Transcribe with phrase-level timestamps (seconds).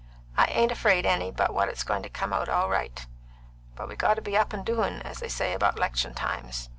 [0.35, 3.05] I ain't afraid any but what it's goin' to come out all right.
[3.75, 6.69] But we got to be up and doin', as they say about 'lection times.